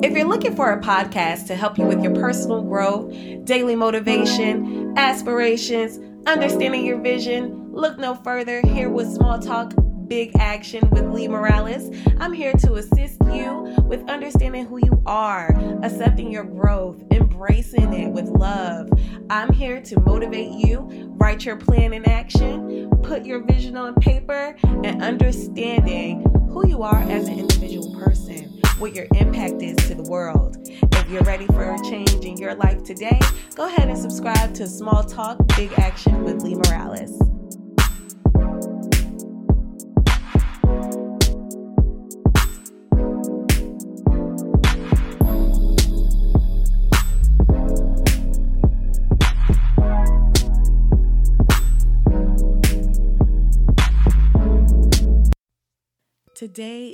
If 0.00 0.16
you're 0.16 0.28
looking 0.28 0.54
for 0.54 0.70
a 0.70 0.80
podcast 0.80 1.48
to 1.48 1.56
help 1.56 1.76
you 1.76 1.84
with 1.84 2.04
your 2.04 2.14
personal 2.14 2.62
growth, 2.62 3.12
daily 3.44 3.74
motivation, 3.74 4.96
aspirations, 4.96 5.98
understanding 6.24 6.86
your 6.86 7.00
vision, 7.00 7.72
look 7.72 7.98
no 7.98 8.14
further. 8.14 8.60
Here 8.64 8.88
with 8.88 9.12
Small 9.12 9.40
Talk 9.40 9.72
Big 10.06 10.30
Action 10.38 10.88
with 10.90 11.04
Li 11.06 11.26
Morales. 11.26 11.90
I'm 12.18 12.32
here 12.32 12.52
to 12.52 12.74
assist 12.74 13.18
you 13.24 13.74
with 13.82 14.08
understanding 14.08 14.66
who 14.66 14.78
you 14.78 15.02
are, 15.04 15.50
accepting 15.82 16.30
your 16.30 16.44
growth, 16.44 17.02
embracing 17.10 17.92
it 17.92 18.08
with 18.10 18.26
love. 18.28 18.88
I'm 19.28 19.52
here 19.52 19.82
to 19.82 20.00
motivate 20.00 20.52
you, 20.52 21.12
write 21.18 21.44
your 21.44 21.56
plan 21.56 21.92
in 21.92 22.08
action, 22.08 22.88
put 23.02 23.26
your 23.26 23.40
vision 23.40 23.76
on 23.76 23.96
paper, 23.96 24.56
and 24.62 25.02
understanding 25.02 26.22
who 26.50 26.68
you 26.68 26.84
are 26.84 27.02
as 27.02 27.26
an 27.26 27.40
individual 27.40 28.00
person, 28.00 28.57
what 28.78 28.94
your 28.94 29.06
impact 29.16 29.60
is 29.62 29.76
to 29.88 29.94
the 29.94 30.04
world. 30.04 30.56
If 30.66 31.10
you're 31.10 31.22
ready 31.22 31.46
for 31.46 31.74
a 31.74 31.78
change 31.82 32.24
in 32.24 32.36
your 32.36 32.54
life 32.54 32.84
today, 32.84 33.18
go 33.54 33.66
ahead 33.66 33.88
and 33.88 33.98
subscribe 33.98 34.54
to 34.54 34.66
Small 34.68 35.02
Talk 35.02 35.38
Big 35.56 35.72
Action 35.78 36.22
with 36.22 36.42
Li 36.42 36.54
Morales. 36.54 37.37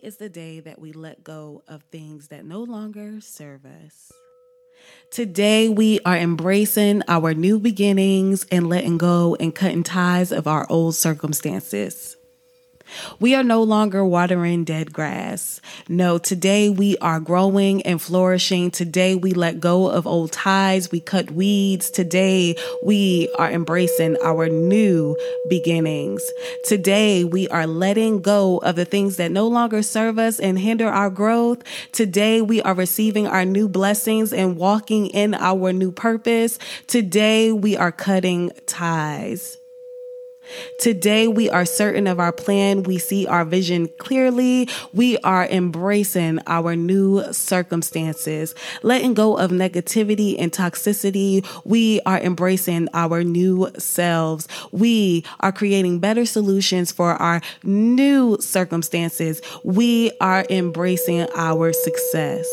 Is 0.04 0.18
the 0.18 0.28
day 0.28 0.60
that 0.60 0.78
we 0.78 0.92
let 0.92 1.24
go 1.24 1.62
of 1.66 1.82
things 1.84 2.28
that 2.28 2.44
no 2.44 2.62
longer 2.62 3.20
serve 3.20 3.64
us. 3.64 4.12
Today, 5.10 5.68
we 5.68 5.98
are 6.04 6.16
embracing 6.16 7.02
our 7.08 7.32
new 7.32 7.58
beginnings 7.58 8.44
and 8.50 8.68
letting 8.68 8.98
go 8.98 9.34
and 9.40 9.54
cutting 9.54 9.82
ties 9.82 10.30
of 10.30 10.46
our 10.46 10.66
old 10.68 10.94
circumstances. 10.94 12.16
We 13.20 13.34
are 13.34 13.42
no 13.42 13.62
longer 13.62 14.04
watering 14.04 14.64
dead 14.64 14.92
grass. 14.92 15.60
No, 15.88 16.18
today 16.18 16.68
we 16.68 16.96
are 16.98 17.20
growing 17.20 17.82
and 17.82 18.00
flourishing. 18.00 18.70
Today 18.70 19.14
we 19.14 19.32
let 19.32 19.60
go 19.60 19.88
of 19.88 20.06
old 20.06 20.32
ties. 20.32 20.90
We 20.90 21.00
cut 21.00 21.30
weeds. 21.30 21.90
Today 21.90 22.56
we 22.82 23.28
are 23.38 23.50
embracing 23.50 24.16
our 24.22 24.48
new 24.48 25.16
beginnings. 25.48 26.22
Today 26.64 27.24
we 27.24 27.48
are 27.48 27.66
letting 27.66 28.20
go 28.20 28.58
of 28.58 28.76
the 28.76 28.84
things 28.84 29.16
that 29.16 29.30
no 29.30 29.48
longer 29.48 29.82
serve 29.82 30.18
us 30.18 30.38
and 30.38 30.58
hinder 30.58 30.88
our 30.88 31.10
growth. 31.10 31.62
Today 31.92 32.40
we 32.42 32.62
are 32.62 32.74
receiving 32.74 33.26
our 33.26 33.44
new 33.44 33.68
blessings 33.68 34.32
and 34.32 34.56
walking 34.56 35.06
in 35.06 35.34
our 35.34 35.72
new 35.72 35.92
purpose. 35.92 36.58
Today 36.86 37.52
we 37.52 37.76
are 37.76 37.92
cutting 37.92 38.50
ties. 38.66 39.58
Today, 40.78 41.28
we 41.28 41.48
are 41.50 41.64
certain 41.64 42.06
of 42.06 42.20
our 42.20 42.32
plan. 42.32 42.82
We 42.82 42.98
see 42.98 43.26
our 43.26 43.44
vision 43.44 43.88
clearly. 43.98 44.68
We 44.92 45.18
are 45.18 45.46
embracing 45.46 46.40
our 46.46 46.76
new 46.76 47.32
circumstances, 47.32 48.54
letting 48.82 49.14
go 49.14 49.36
of 49.36 49.50
negativity 49.50 50.36
and 50.38 50.52
toxicity. 50.52 51.46
We 51.64 52.00
are 52.06 52.18
embracing 52.18 52.88
our 52.94 53.24
new 53.24 53.70
selves. 53.78 54.48
We 54.72 55.24
are 55.40 55.52
creating 55.52 56.00
better 56.00 56.26
solutions 56.26 56.92
for 56.92 57.14
our 57.14 57.40
new 57.62 58.36
circumstances. 58.40 59.40
We 59.62 60.12
are 60.20 60.44
embracing 60.50 61.26
our 61.34 61.72
success. 61.72 62.46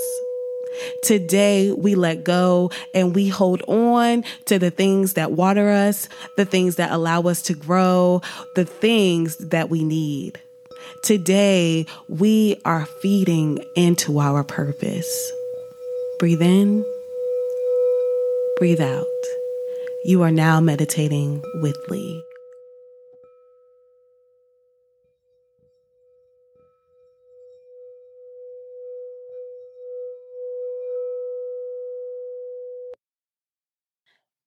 Today, 1.03 1.71
we 1.71 1.95
let 1.95 2.23
go 2.23 2.71
and 2.93 3.15
we 3.15 3.27
hold 3.27 3.61
on 3.67 4.23
to 4.45 4.59
the 4.59 4.71
things 4.71 5.13
that 5.13 5.31
water 5.31 5.69
us, 5.69 6.07
the 6.37 6.45
things 6.45 6.75
that 6.75 6.91
allow 6.91 7.21
us 7.21 7.41
to 7.43 7.53
grow, 7.53 8.21
the 8.55 8.65
things 8.65 9.37
that 9.37 9.69
we 9.69 9.83
need. 9.83 10.39
Today, 11.03 11.85
we 12.07 12.59
are 12.63 12.85
feeding 13.01 13.63
into 13.75 14.19
our 14.19 14.43
purpose. 14.43 15.31
Breathe 16.19 16.41
in, 16.41 16.85
breathe 18.57 18.81
out. 18.81 19.05
You 20.05 20.21
are 20.21 20.31
now 20.31 20.59
meditating 20.59 21.43
with 21.61 21.77
Li. 21.89 22.23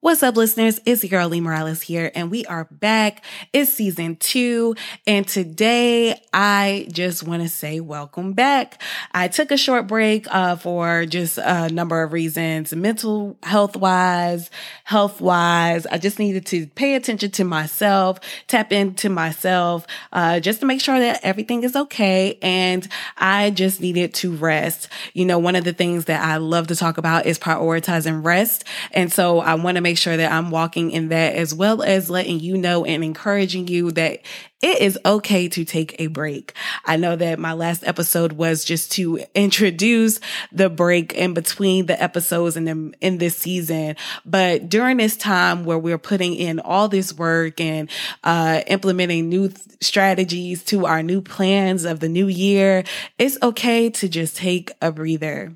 What's 0.05 0.23
up, 0.23 0.37
listeners? 0.37 0.83
It's 0.85 1.03
your 1.03 1.09
girl 1.09 1.31
Li 1.31 1.41
Morales 1.41 1.81
here, 1.81 2.13
and 2.15 2.31
we 2.31 2.45
are 2.45 2.69
back. 2.71 3.25
It's 3.55 3.71
season 3.71 4.17
two, 4.17 4.77
and 5.07 5.27
today 5.27 6.21
I 6.31 6.87
just 6.93 7.23
want 7.23 7.43
to 7.43 7.49
say 7.49 7.81
welcome 7.81 8.35
back. 8.35 8.83
I 9.13 9.29
took 9.29 9.51
a 9.51 9.57
short 9.57 9.87
break 9.87 10.27
uh, 10.31 10.57
for 10.57 11.07
just 11.07 11.39
a 11.39 11.71
number 11.71 12.03
of 12.03 12.13
reasons, 12.13 12.75
mental 12.75 13.39
health 13.43 13.79
wise, 13.79 14.51
health 14.85 15.23
wise. 15.23 15.87
I 15.87 15.97
just 15.97 16.19
needed 16.19 16.45
to 16.49 16.67
pay 16.67 16.97
attention 16.97 17.31
to 17.31 17.45
myself, 17.45 18.21
tap 18.47 18.73
into 18.73 19.09
myself, 19.09 19.87
uh, 20.13 20.39
just 20.39 20.61
to 20.61 20.67
make 20.67 20.83
sure 20.83 20.99
that 20.99 21.21
everything 21.23 21.63
is 21.63 21.75
okay. 21.75 22.39
And 22.43 22.87
I 23.17 23.49
just 23.53 23.81
needed 23.81 24.13
to 24.17 24.37
rest. 24.37 24.91
You 25.15 25.25
know, 25.25 25.39
one 25.39 25.57
of 25.57 25.65
the 25.65 25.73
things 25.73 26.05
that 26.05 26.23
I 26.23 26.37
love 26.37 26.67
to 26.67 26.77
talk 26.77 26.99
about 26.99 27.25
is 27.25 27.39
prioritizing 27.39 28.23
rest, 28.23 28.65
and 28.93 29.11
so 29.11 29.39
I 29.39 29.55
want 29.55 29.77
to 29.77 29.81
make 29.81 29.94
make 29.95 29.99
sure 30.01 30.17
that 30.17 30.33
I'm 30.33 30.51
walking 30.51 30.91
in 30.91 31.11
that 31.11 31.37
as 31.37 31.55
well 31.55 31.81
as 31.81 32.11
letting 32.11 32.41
you 32.41 32.59
know 32.59 32.85
and 32.85 33.05
encouraging 33.05 33.69
you 33.69 33.93
that 33.93 34.23
it 34.61 34.81
is 34.81 34.99
okay 35.07 35.49
to 35.51 35.65
take 35.65 35.95
a 36.01 36.09
break. 36.09 36.53
I 36.85 36.97
know 36.97 37.15
that 37.15 37.39
my 37.39 37.53
last 37.53 37.85
episode 37.87 38.33
was 38.33 38.65
just 38.65 38.91
to 38.93 39.21
introduce 39.37 40.19
the 40.51 40.69
break 40.69 41.13
in 41.13 41.33
between 41.33 41.87
the 41.87 42.03
episodes 42.03 42.57
in 42.57 42.97
in 43.01 43.19
this 43.19 43.37
season. 43.37 43.95
But 44.27 44.69
during 44.69 44.97
this 44.97 45.17
time 45.17 45.65
where 45.65 45.79
we're 45.79 45.97
putting 45.97 46.35
in 46.35 46.59
all 46.59 46.89
this 46.89 47.13
work 47.13 47.61
and 47.61 47.89
uh, 48.25 48.63
implementing 48.67 49.29
new 49.29 49.47
th- 49.51 49.61
strategies 49.81 50.65
to 50.65 50.87
our 50.87 51.05
new 51.05 51.21
plans 51.21 51.85
of 51.85 52.01
the 52.01 52.09
new 52.09 52.27
year, 52.27 52.83
it's 53.17 53.39
okay 53.45 53.91
to 53.91 54.09
just 54.09 54.37
take 54.37 54.73
a 54.83 54.91
breather. 54.91 55.53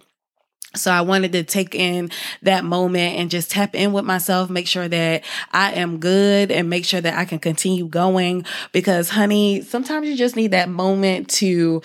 So 0.75 0.91
I 0.91 1.01
wanted 1.01 1.33
to 1.33 1.45
take 1.45 1.75
in 1.75 2.11
that 2.43 2.63
moment 2.63 3.17
and 3.17 3.31
just 3.31 3.51
tap 3.51 3.75
in 3.75 3.93
with 3.93 4.05
myself, 4.05 4.51
make 4.51 4.67
sure 4.67 4.87
that 4.87 5.25
I 5.51 5.73
am 5.73 5.99
good 5.99 6.51
and 6.51 6.69
make 6.69 6.85
sure 6.85 7.01
that 7.01 7.17
I 7.17 7.25
can 7.25 7.39
continue 7.39 7.89
going 7.89 8.45
because 8.73 9.09
honey, 9.09 9.63
sometimes 9.63 10.09
you 10.09 10.17
just 10.17 10.37
need 10.37 10.51
that 10.51 10.69
moment 10.69 11.31
to 11.31 11.81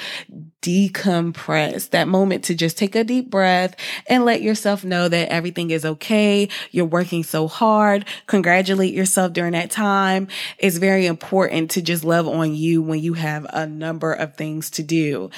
decompress, 0.64 1.90
that 1.90 2.08
moment 2.08 2.46
to 2.46 2.56
just 2.56 2.78
take 2.78 2.96
a 2.96 3.04
deep 3.04 3.30
breath 3.30 3.76
and 4.08 4.24
let 4.24 4.42
yourself 4.42 4.86
know 4.86 5.10
that 5.10 5.28
everything 5.28 5.72
is 5.72 5.86
okay. 5.86 6.48
You're 6.72 6.86
working 6.86 7.24
so 7.24 7.50
hard. 7.50 8.06
Congratulate 8.28 8.94
yourself 8.94 9.34
during 9.34 9.52
that 9.52 9.72
time. 9.72 10.30
It's 10.58 10.78
very 10.78 11.06
important 11.06 11.72
to 11.72 11.82
just 11.82 12.06
love 12.06 12.30
on 12.30 12.56
you 12.56 12.82
when 12.82 13.00
you 13.00 13.14
have 13.14 13.46
a 13.50 13.68
number 13.68 14.14
of 14.14 14.36
things 14.36 14.70
to 14.72 14.84
do. 14.84 15.30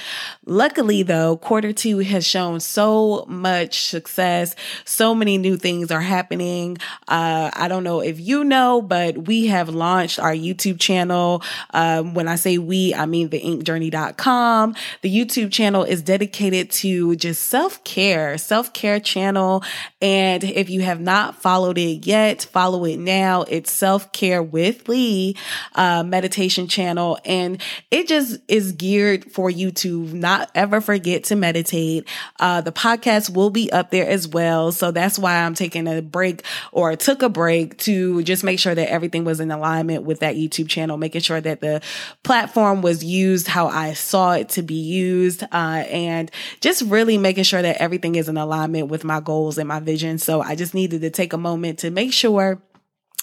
Luckily 0.46 1.02
though, 1.02 1.38
quarter 1.38 1.74
two 1.74 2.00
has 2.00 2.26
shown 2.26 2.60
so 2.60 3.26
much 3.36 3.86
success. 3.88 4.56
So 4.86 5.14
many 5.14 5.38
new 5.38 5.58
things 5.58 5.92
are 5.92 6.02
happening. 6.02 6.78
Uh, 7.08 7.52
I 7.54 7.68
don't 7.68 7.84
know 7.84 8.02
if 8.02 8.20
you 8.20 8.44
know, 8.44 8.82
but 8.82 9.28
we 9.28 9.48
have 9.48 9.70
launched 9.70 10.20
our 10.20 10.34
YouTube 10.34 10.80
channel. 10.80 11.44
Um, 11.72 12.14
when 12.14 12.28
I 12.28 12.36
say 12.36 12.58
we, 12.58 12.94
I 12.94 13.06
mean 13.06 13.30
the 13.30 13.42
inkjourney.com. 13.42 14.76
The 15.02 15.16
YouTube 15.16 15.52
channel 15.52 15.84
is 15.84 16.02
dedicated 16.02 16.72
to 16.72 17.16
just 17.16 17.44
self 17.44 17.84
care, 17.84 18.38
self 18.38 18.74
care 18.74 19.00
channel. 19.00 19.64
And 20.02 20.44
if 20.44 20.70
you 20.70 20.82
have 20.82 21.00
not 21.00 21.42
followed 21.42 21.78
it 21.78 22.06
yet, 22.06 22.44
follow 22.44 22.86
it 22.86 22.98
now. 22.98 23.44
It's 23.44 23.72
self 23.72 24.12
care 24.12 24.42
with 24.42 24.88
Li, 24.88 25.36
uh, 25.76 26.04
meditation 26.04 26.68
channel. 26.68 27.18
And 27.26 27.62
it 27.92 28.08
just 28.08 28.40
is 28.48 28.72
geared 28.74 29.32
for 29.32 29.50
you 29.50 29.72
to 29.72 30.04
not 30.06 30.50
ever 30.56 30.82
forget 30.82 31.26
to 31.26 31.36
meditate. 31.36 32.08
Uh, 32.40 32.62
the 32.62 32.72
podcast 32.72 33.25
will 33.30 33.50
be 33.50 33.72
up 33.72 33.92
there 33.92 34.08
as 34.08 34.28
well. 34.28 34.72
So 34.72 34.92
that's 34.92 35.20
why 35.20 35.44
I'm 35.44 35.54
taking 35.54 35.88
a 35.88 36.02
break 36.02 36.44
or 36.72 36.96
took 36.96 37.22
a 37.22 37.30
break 37.30 37.78
to 37.80 38.24
just 38.24 38.44
make 38.44 38.60
sure 38.60 38.76
that 38.76 38.90
everything 38.90 39.26
was 39.26 39.40
in 39.40 39.52
alignment 39.52 40.04
with 40.04 40.20
that 40.20 40.36
YouTube 40.36 40.70
channel, 40.70 40.98
making 40.98 41.22
sure 41.22 41.42
that 41.42 41.62
the 41.62 41.82
platform 42.24 42.82
was 42.82 43.04
used 43.04 43.48
how 43.48 43.68
I 43.68 43.94
saw 43.94 44.34
it 44.34 44.50
to 44.50 44.62
be 44.62 44.76
used 44.76 44.96
used, 45.06 45.44
uh, 45.44 45.84
and 45.90 46.32
just 46.62 46.82
really 46.84 47.18
making 47.18 47.44
sure 47.44 47.62
that 47.62 47.82
everything 47.82 48.16
is 48.16 48.30
in 48.30 48.38
alignment 48.38 48.88
with 48.88 49.04
my 49.04 49.20
goals 49.20 49.58
and 49.58 49.68
my 49.68 49.80
vision. 49.80 50.18
So 50.18 50.42
I 50.42 50.56
just 50.56 50.74
needed 50.74 51.02
to 51.02 51.10
take 51.10 51.34
a 51.34 51.38
moment 51.38 51.80
to 51.80 51.92
make 51.92 52.14
sure 52.14 52.62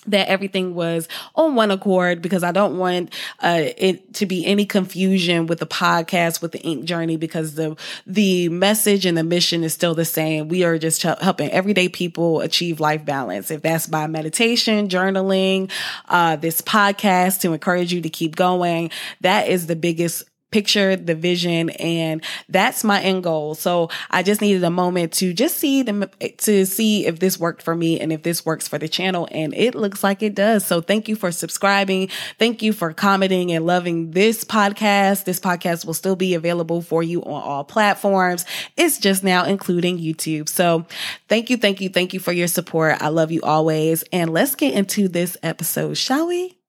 that 0.06 0.28
everything 0.28 0.74
was 0.74 1.08
on 1.34 1.54
one 1.54 1.70
accord 1.70 2.22
because 2.22 2.42
I 2.42 2.52
don't 2.52 2.76
want 2.76 3.12
uh, 3.40 3.62
it 3.76 4.14
to 4.14 4.26
be 4.26 4.44
any 4.44 4.66
confusion 4.66 5.46
with 5.46 5.60
the 5.60 5.66
podcast 5.66 6.42
with 6.42 6.52
the 6.52 6.60
ink 6.60 6.84
journey 6.84 7.16
because 7.16 7.54
the 7.54 7.76
the 8.06 8.48
message 8.48 9.06
and 9.06 9.16
the 9.16 9.22
mission 9.22 9.62
is 9.62 9.74
still 9.74 9.94
the 9.94 10.04
same. 10.04 10.48
We 10.48 10.64
are 10.64 10.78
just 10.78 11.02
helping 11.02 11.50
everyday 11.50 11.88
people 11.88 12.40
achieve 12.40 12.80
life 12.80 13.04
balance. 13.04 13.50
If 13.50 13.62
that's 13.62 13.86
by 13.86 14.06
meditation, 14.08 14.88
journaling, 14.88 15.70
uh, 16.08 16.36
this 16.36 16.60
podcast 16.60 17.40
to 17.40 17.52
encourage 17.52 17.92
you 17.92 18.00
to 18.00 18.10
keep 18.10 18.34
going, 18.34 18.90
that 19.20 19.48
is 19.48 19.66
the 19.66 19.76
biggest 19.76 20.24
picture, 20.52 20.94
the 20.94 21.14
vision, 21.14 21.70
and 21.70 22.22
that's 22.48 22.84
my 22.84 23.00
end 23.02 23.24
goal. 23.24 23.54
So 23.56 23.90
I 24.10 24.22
just 24.22 24.40
needed 24.40 24.62
a 24.62 24.70
moment 24.70 25.12
to 25.14 25.32
just 25.32 25.56
see 25.56 25.82
them, 25.82 26.04
to 26.38 26.64
see 26.66 27.06
if 27.06 27.18
this 27.18 27.38
worked 27.38 27.62
for 27.62 27.74
me 27.74 27.98
and 27.98 28.12
if 28.12 28.22
this 28.22 28.46
works 28.46 28.68
for 28.68 28.78
the 28.78 28.88
channel. 28.88 29.26
And 29.32 29.52
it 29.54 29.74
looks 29.74 30.04
like 30.04 30.22
it 30.22 30.34
does. 30.34 30.64
So 30.64 30.80
thank 30.80 31.08
you 31.08 31.16
for 31.16 31.32
subscribing. 31.32 32.08
Thank 32.38 32.62
you 32.62 32.72
for 32.72 32.92
commenting 32.92 33.50
and 33.50 33.66
loving 33.66 34.12
this 34.12 34.44
podcast. 34.44 35.24
This 35.24 35.40
podcast 35.40 35.84
will 35.84 35.94
still 35.94 36.16
be 36.16 36.34
available 36.34 36.82
for 36.82 37.02
you 37.02 37.22
on 37.24 37.42
all 37.42 37.64
platforms. 37.64 38.44
It's 38.76 38.98
just 38.98 39.24
now 39.24 39.44
including 39.44 39.98
YouTube. 39.98 40.48
So 40.48 40.86
thank 41.28 41.50
you, 41.50 41.56
thank 41.56 41.80
you, 41.80 41.88
thank 41.88 42.14
you 42.14 42.20
for 42.20 42.32
your 42.32 42.48
support. 42.48 43.00
I 43.00 43.08
love 43.08 43.32
you 43.32 43.40
always. 43.42 44.04
And 44.12 44.32
let's 44.32 44.54
get 44.54 44.74
into 44.74 45.08
this 45.08 45.36
episode, 45.42 45.94
shall 45.94 46.28
we? 46.28 46.61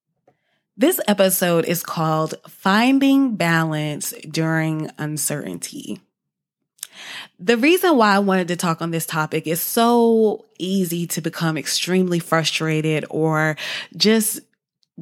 This 0.75 0.99
episode 1.07 1.65
is 1.65 1.83
called 1.83 2.33
Finding 2.47 3.35
Balance 3.35 4.11
During 4.27 4.89
Uncertainty. 4.97 6.01
The 7.37 7.57
reason 7.57 7.95
why 7.95 8.15
I 8.15 8.19
wanted 8.19 8.47
to 8.47 8.55
talk 8.55 8.81
on 8.81 8.89
this 8.89 9.05
topic 9.05 9.45
is 9.45 9.61
so 9.61 10.45
easy 10.57 11.05
to 11.07 11.21
become 11.21 11.57
extremely 11.57 12.17
frustrated 12.17 13.05
or 13.11 13.55
just 13.95 14.39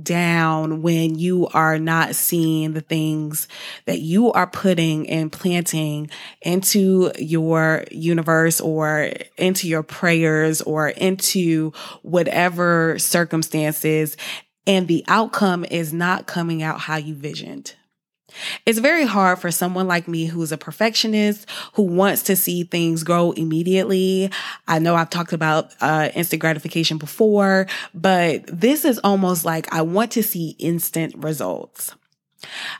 down 0.01 0.81
when 0.81 1.18
you 1.18 1.47
are 1.47 1.79
not 1.79 2.15
seeing 2.15 2.73
the 2.73 2.81
things 2.81 3.47
that 3.85 4.00
you 4.00 4.31
are 4.33 4.47
putting 4.47 5.09
and 5.09 5.31
planting 5.31 6.09
into 6.41 7.12
your 7.18 7.85
universe 7.91 8.59
or 8.59 9.12
into 9.38 9.69
your 9.69 9.83
prayers 9.83 10.62
or 10.62 10.89
into 10.89 11.71
whatever 12.01 12.97
circumstances 13.00 14.18
and 14.68 14.88
the 14.88 15.04
outcome 15.08 15.66
is 15.66 15.94
not 15.94 16.28
coming 16.28 16.62
out 16.62 16.81
how 16.81 16.98
you 16.98 17.16
visioned. 17.16 17.75
It's 18.66 18.80
very 18.80 19.06
hard 19.06 19.40
for 19.40 19.52
someone 19.52 19.88
like 19.88 20.08
me 20.08 20.25
who's 20.25 20.52
a 20.52 20.58
perfectionist, 20.58 21.50
who 21.74 21.84
wants 21.84 22.24
to 22.24 22.36
see 22.36 22.63
things 22.63 23.04
grow 23.04 23.31
immediately. 23.31 24.31
I 24.68 24.80
know 24.80 24.96
I've 24.96 25.10
talked 25.10 25.34
about 25.34 25.74
uh, 25.81 26.10
instant 26.16 26.40
gratification 26.40 26.98
before, 26.98 27.68
but 27.94 28.46
this 28.48 28.86
is 28.86 29.00
almost 29.04 29.46
like 29.46 29.74
I 29.74 29.81
want 29.81 30.12
to 30.12 30.24
see 30.24 30.56
instant 30.60 31.16
results. 31.18 31.94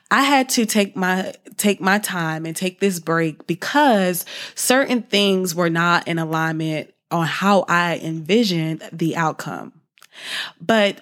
I 0.10 0.24
had 0.24 0.50
to 0.50 0.66
take 0.66 0.96
my 0.96 1.34
take 1.58 1.80
my 1.80 2.00
time 2.00 2.46
and 2.46 2.56
take 2.56 2.80
this 2.80 3.00
break 3.00 3.46
because 3.46 4.26
certain 4.56 5.04
things 5.04 5.54
were 5.54 5.70
not 5.70 6.08
in 6.08 6.18
alignment 6.18 6.92
on 7.12 7.28
how 7.28 7.66
I 7.68 8.00
envisioned 8.02 8.82
the 8.92 9.16
outcome. 9.18 9.74
But 10.60 11.00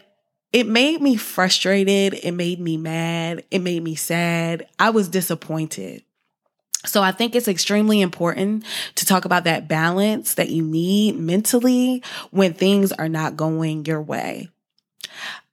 it 0.52 0.68
made 0.68 1.02
me 1.02 1.16
frustrated. 1.16 2.14
It 2.14 2.32
made 2.32 2.60
me 2.60 2.78
mad. 2.78 3.44
It 3.52 3.60
made 3.60 3.84
me 3.84 3.96
sad. 3.96 4.68
I 4.80 4.90
was 4.90 5.08
disappointed. 5.08 6.04
So 6.86 7.04
I 7.04 7.12
think 7.12 7.36
it's 7.36 7.50
extremely 7.50 8.02
important 8.02 8.64
to 8.96 9.06
talk 9.06 9.26
about 9.26 9.44
that 9.44 9.68
balance 9.68 10.36
that 10.36 10.50
you 10.50 10.64
need 10.64 11.18
mentally 11.18 12.02
when 12.32 12.54
things 12.54 12.92
are 12.94 13.10
not 13.10 13.36
going 13.36 13.86
your 13.86 14.02
way. 14.02 14.50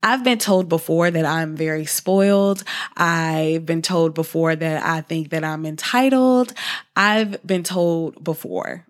I've 0.03 0.23
been 0.23 0.39
told 0.39 0.69
before 0.69 1.11
that 1.11 1.27
I'm 1.27 1.57
very 1.57 1.85
spoiled. 1.85 2.63
I've 2.97 3.67
been 3.67 3.83
told 3.83 4.15
before 4.15 4.55
that 4.55 4.85
I 4.85 5.01
think 5.01 5.31
that 5.31 5.43
I'm 5.43 5.67
entitled. 5.67 6.53
I've 6.95 7.45
been 7.45 7.65
told 7.65 8.23
before 8.23 8.86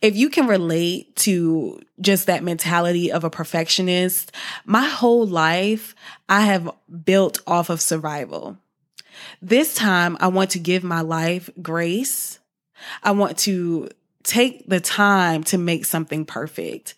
if 0.00 0.16
you 0.16 0.28
can 0.30 0.46
relate 0.46 1.14
to 1.16 1.80
just 2.00 2.26
that 2.26 2.42
mentality 2.42 3.12
of 3.12 3.24
a 3.24 3.30
perfectionist, 3.30 4.32
my 4.64 4.84
whole 4.84 5.26
life 5.26 5.94
I 6.28 6.42
have 6.42 6.70
built 7.04 7.40
off 7.46 7.70
of 7.70 7.80
survival. 7.80 8.58
This 9.40 9.74
time 9.74 10.16
I 10.20 10.28
want 10.28 10.50
to 10.50 10.58
give 10.58 10.84
my 10.84 11.00
life 11.00 11.50
grace. 11.62 12.38
I 13.02 13.12
want 13.12 13.38
to 13.38 13.88
take 14.22 14.68
the 14.68 14.80
time 14.80 15.44
to 15.44 15.58
make 15.58 15.84
something 15.84 16.24
perfect. 16.24 16.94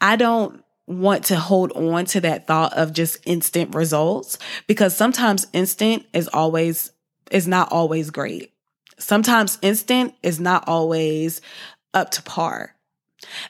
I 0.00 0.16
don't 0.16 0.62
want 0.86 1.24
to 1.26 1.36
hold 1.36 1.72
on 1.72 2.04
to 2.04 2.20
that 2.20 2.46
thought 2.46 2.74
of 2.74 2.92
just 2.92 3.18
instant 3.24 3.74
results 3.74 4.38
because 4.66 4.94
sometimes 4.94 5.46
instant 5.52 6.04
is 6.12 6.28
always 6.28 6.90
is 7.30 7.48
not 7.48 7.72
always 7.72 8.10
great. 8.10 8.52
Sometimes 8.98 9.58
instant 9.62 10.14
is 10.22 10.38
not 10.38 10.68
always 10.68 11.40
up 11.94 12.10
to 12.10 12.22
par. 12.22 12.74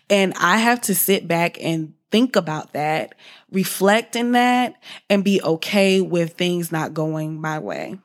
And 0.09 0.35
I 0.35 0.59
have 0.59 0.81
to 0.83 0.95
sit 0.95 1.27
back 1.27 1.61
and 1.61 1.95
think 2.11 2.37
about 2.37 2.75
that, 2.75 3.17
reflect 3.51 4.15
in 4.15 4.33
that, 4.33 4.77
and 5.11 5.25
be 5.25 5.43
okay 5.43 6.01
with 6.01 6.35
things 6.35 6.71
not 6.71 6.95
going 6.95 7.41
my 7.41 7.59
way. 7.59 7.99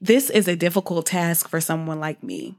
This 0.00 0.30
is 0.30 0.46
a 0.46 0.56
difficult 0.56 1.06
task 1.06 1.48
for 1.48 1.60
someone 1.60 1.98
like 1.98 2.22
me. 2.22 2.54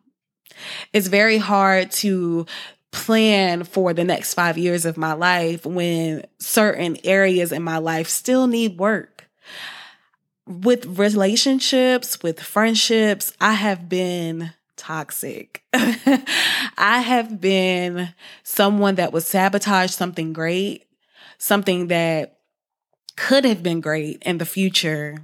It's 0.91 1.07
very 1.07 1.37
hard 1.37 1.91
to 1.91 2.45
plan 2.91 3.63
for 3.63 3.93
the 3.93 4.03
next 4.03 4.33
five 4.33 4.57
years 4.57 4.85
of 4.85 4.97
my 4.97 5.13
life 5.13 5.65
when 5.65 6.25
certain 6.39 6.97
areas 7.03 7.51
in 7.51 7.61
my 7.61 7.77
life 7.77 8.07
still 8.07 8.47
need 8.47 8.77
work. 8.77 9.29
With 10.47 10.99
relationships, 10.99 12.21
with 12.21 12.41
friendships, 12.41 13.33
I 13.41 13.53
have 13.53 13.89
been 13.89 14.53
toxic. 14.77 15.63
I 15.73 17.01
have 17.01 17.39
been 17.39 18.13
someone 18.43 18.95
that 18.95 19.13
would 19.13 19.23
sabotage 19.23 19.91
something 19.91 20.33
great, 20.33 20.85
something 21.37 21.87
that 21.87 22.39
could 23.15 23.45
have 23.45 23.63
been 23.63 23.81
great 23.81 24.21
in 24.23 24.37
the 24.37 24.45
future 24.45 25.17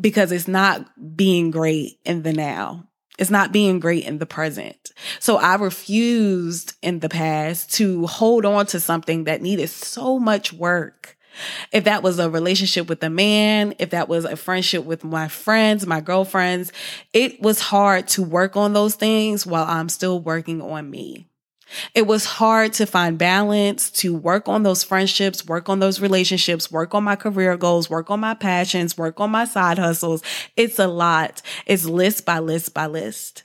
because 0.00 0.32
it's 0.32 0.48
not 0.48 1.16
being 1.16 1.50
great 1.50 1.98
in 2.04 2.22
the 2.22 2.32
now. 2.32 2.88
It's 3.18 3.30
not 3.30 3.52
being 3.52 3.80
great 3.80 4.04
in 4.04 4.18
the 4.18 4.26
present. 4.26 4.92
So 5.18 5.36
I 5.36 5.56
refused 5.56 6.74
in 6.82 7.00
the 7.00 7.08
past 7.08 7.72
to 7.74 8.06
hold 8.06 8.44
on 8.44 8.66
to 8.66 8.80
something 8.80 9.24
that 9.24 9.42
needed 9.42 9.68
so 9.70 10.18
much 10.18 10.52
work 10.52 11.17
if 11.72 11.84
that 11.84 12.02
was 12.02 12.18
a 12.18 12.30
relationship 12.30 12.88
with 12.88 13.02
a 13.02 13.10
man, 13.10 13.74
if 13.78 13.90
that 13.90 14.08
was 14.08 14.24
a 14.24 14.36
friendship 14.36 14.84
with 14.84 15.04
my 15.04 15.28
friends, 15.28 15.86
my 15.86 16.00
girlfriends, 16.00 16.72
it 17.12 17.40
was 17.40 17.60
hard 17.60 18.08
to 18.08 18.22
work 18.22 18.56
on 18.56 18.72
those 18.72 18.94
things 18.94 19.46
while 19.46 19.64
I'm 19.64 19.88
still 19.88 20.20
working 20.20 20.62
on 20.62 20.90
me. 20.90 21.26
It 21.94 22.06
was 22.06 22.24
hard 22.24 22.72
to 22.74 22.86
find 22.86 23.18
balance, 23.18 23.90
to 23.90 24.14
work 24.14 24.48
on 24.48 24.62
those 24.62 24.82
friendships, 24.82 25.46
work 25.46 25.68
on 25.68 25.80
those 25.80 26.00
relationships, 26.00 26.72
work 26.72 26.94
on 26.94 27.04
my 27.04 27.16
career 27.16 27.56
goals, 27.56 27.90
work 27.90 28.10
on 28.10 28.20
my 28.20 28.34
passions, 28.34 28.96
work 28.96 29.20
on 29.20 29.30
my 29.30 29.44
side 29.44 29.78
hustles. 29.78 30.22
It's 30.56 30.78
a 30.78 30.86
lot. 30.86 31.42
It's 31.66 31.84
list 31.84 32.24
by 32.24 32.38
list 32.38 32.72
by 32.72 32.86
list. 32.86 33.44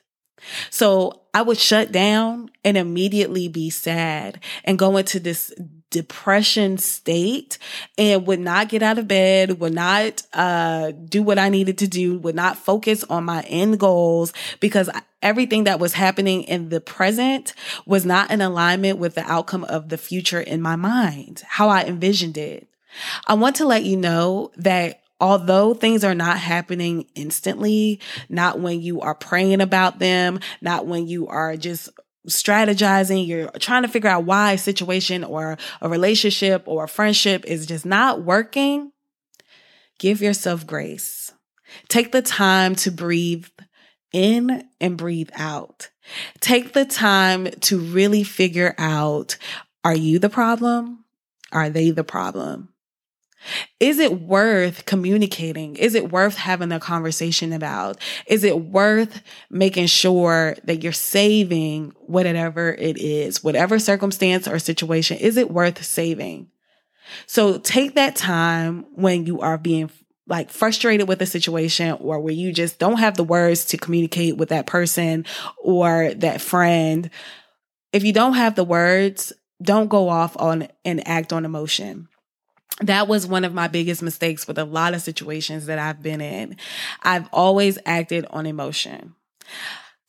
So 0.69 1.21
I 1.33 1.41
would 1.41 1.57
shut 1.57 1.91
down 1.91 2.51
and 2.63 2.77
immediately 2.77 3.47
be 3.47 3.69
sad 3.69 4.39
and 4.63 4.79
go 4.79 4.97
into 4.97 5.19
this 5.19 5.53
depression 5.93 6.77
state 6.79 7.59
and 7.97 8.25
would 8.25 8.39
not 8.39 8.67
get 8.67 8.81
out 8.81 8.97
of 8.97 9.07
bed, 9.07 9.59
would 9.59 9.73
not 9.73 10.23
uh, 10.33 10.91
do 10.91 11.21
what 11.21 11.37
I 11.37 11.49
needed 11.49 11.77
to 11.79 11.87
do, 11.87 12.17
would 12.17 12.35
not 12.35 12.57
focus 12.57 13.03
on 13.05 13.25
my 13.25 13.41
end 13.43 13.79
goals 13.79 14.33
because 14.59 14.89
everything 15.21 15.65
that 15.65 15.79
was 15.79 15.93
happening 15.93 16.43
in 16.43 16.69
the 16.69 16.81
present 16.81 17.53
was 17.85 18.05
not 18.05 18.31
in 18.31 18.41
alignment 18.41 18.97
with 18.97 19.13
the 19.13 19.23
outcome 19.31 19.63
of 19.65 19.89
the 19.89 19.97
future 19.97 20.41
in 20.41 20.61
my 20.61 20.75
mind, 20.75 21.43
how 21.47 21.69
I 21.69 21.83
envisioned 21.83 22.37
it. 22.37 22.67
I 23.27 23.35
want 23.35 23.55
to 23.57 23.65
let 23.65 23.83
you 23.83 23.95
know 23.95 24.51
that 24.57 25.02
although 25.23 25.73
things 25.73 26.03
are 26.03 26.13
not 26.13 26.37
happening 26.37 27.07
instantly, 27.15 27.97
not 28.27 28.59
when 28.59 28.81
you 28.81 28.99
are 28.99 29.15
praying 29.15 29.61
about 29.61 29.97
them, 29.97 30.37
not 30.59 30.85
when 30.85 31.07
you 31.07 31.29
are 31.29 31.55
just 31.55 31.89
strategizing, 32.27 33.25
you're 33.25 33.49
trying 33.51 33.83
to 33.83 33.87
figure 33.87 34.09
out 34.09 34.25
why 34.25 34.51
a 34.51 34.57
situation 34.57 35.23
or 35.23 35.57
a 35.79 35.87
relationship 35.87 36.63
or 36.65 36.83
a 36.83 36.89
friendship 36.89 37.45
is 37.45 37.65
just 37.65 37.85
not 37.85 38.21
working, 38.21 38.91
give 39.97 40.21
yourself 40.21 40.67
grace. 40.67 41.31
Take 41.87 42.11
the 42.11 42.21
time 42.21 42.75
to 42.75 42.91
breathe 42.91 43.47
in 44.11 44.67
and 44.81 44.97
breathe 44.97 45.29
out. 45.35 45.89
Take 46.41 46.73
the 46.73 46.83
time 46.83 47.45
to 47.61 47.79
really 47.79 48.25
figure 48.25 48.75
out 48.77 49.37
are 49.85 49.95
you 49.95 50.19
the 50.19 50.29
problem? 50.29 51.05
Are 51.53 51.69
they 51.69 51.91
the 51.91 52.03
problem? 52.03 52.72
Is 53.79 53.99
it 53.99 54.21
worth 54.21 54.85
communicating? 54.85 55.75
Is 55.75 55.95
it 55.95 56.11
worth 56.11 56.35
having 56.35 56.71
a 56.71 56.79
conversation 56.79 57.53
about? 57.53 57.97
Is 58.27 58.43
it 58.43 58.59
worth 58.59 59.21
making 59.49 59.87
sure 59.87 60.55
that 60.63 60.83
you're 60.83 60.91
saving 60.91 61.93
whatever 62.01 62.73
it 62.73 62.97
is, 62.97 63.43
whatever 63.43 63.79
circumstance 63.79 64.47
or 64.47 64.59
situation? 64.59 65.17
Is 65.17 65.37
it 65.37 65.51
worth 65.51 65.83
saving? 65.83 66.49
So 67.25 67.57
take 67.57 67.95
that 67.95 68.15
time 68.15 68.85
when 68.95 69.25
you 69.25 69.41
are 69.41 69.57
being 69.57 69.89
like 70.27 70.49
frustrated 70.49 71.07
with 71.07 71.21
a 71.21 71.25
situation 71.25 71.91
or 71.99 72.19
where 72.19 72.33
you 72.33 72.53
just 72.53 72.79
don't 72.79 72.99
have 72.99 73.17
the 73.17 73.23
words 73.23 73.65
to 73.65 73.77
communicate 73.77 74.37
with 74.37 74.49
that 74.49 74.67
person 74.67 75.25
or 75.57 76.13
that 76.15 76.41
friend. 76.41 77.09
If 77.91 78.03
you 78.03 78.13
don't 78.13 78.35
have 78.35 78.55
the 78.55 78.63
words, 78.63 79.33
don't 79.61 79.89
go 79.89 80.09
off 80.09 80.35
on 80.37 80.67
and 80.85 81.05
act 81.07 81.33
on 81.33 81.45
emotion. 81.45 82.07
That 82.81 83.07
was 83.07 83.27
one 83.27 83.45
of 83.45 83.53
my 83.53 83.67
biggest 83.67 84.01
mistakes 84.01 84.47
with 84.47 84.57
a 84.57 84.65
lot 84.65 84.93
of 84.93 85.01
situations 85.01 85.67
that 85.67 85.79
I've 85.79 86.01
been 86.01 86.21
in. 86.21 86.57
I've 87.03 87.29
always 87.31 87.77
acted 87.85 88.25
on 88.31 88.45
emotion. 88.45 89.15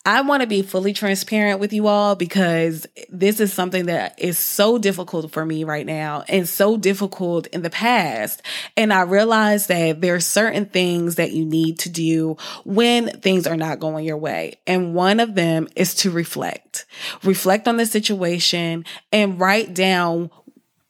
I 0.07 0.21
want 0.21 0.43
to 0.43 0.47
be 0.47 0.61
fully 0.61 0.93
transparent 0.93 1.61
with 1.61 1.73
you 1.73 1.87
all 1.87 2.15
because 2.15 2.87
this 3.09 3.41
is 3.41 3.55
something 3.55 3.87
that 3.87 4.21
is 4.21 4.39
so 4.39 4.77
difficult 4.77 5.33
for 5.33 5.47
me 5.47 5.65
right 5.65 5.87
now 5.87 6.25
and 6.29 6.47
so 6.47 6.77
difficult 6.77 7.47
in 7.47 7.63
the 7.63 7.71
past. 7.71 8.43
And 8.77 8.93
I 8.93 9.03
realize 9.03 9.67
that 9.69 10.03
there 10.03 10.15
are 10.15 10.21
certain 10.21 10.67
things 10.67 11.15
that 11.15 11.33
you 11.33 11.47
need 11.47 11.79
to 11.81 11.89
do 11.89 12.37
when 12.67 13.19
things 13.21 13.47
are 13.47 13.57
not 13.57 13.81
going 13.81 14.05
your 14.05 14.19
way. 14.19 14.59
And 14.67 14.95
one 14.95 15.21
of 15.21 15.35
them 15.35 15.69
is 15.75 15.95
to 15.97 16.11
reflect, 16.11 16.85
reflect 17.23 17.67
on 17.67 17.79
the 17.79 17.87
situation 17.87 18.85
and 19.11 19.41
write 19.41 19.73
down 19.73 20.31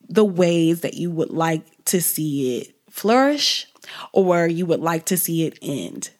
the 0.09 0.25
ways 0.25 0.81
that 0.83 0.95
you 0.95 1.11
would 1.11 1.31
like 1.31 1.63
to 1.87 2.01
see 2.01 2.59
it 2.59 2.75
flourish 2.91 3.67
or 4.13 4.47
you 4.47 4.67
would 4.67 4.81
like 4.81 5.07
to 5.07 5.17
see 5.17 5.47
it 5.47 5.59
end. 5.61 6.11